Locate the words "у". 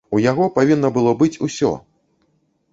0.17-0.19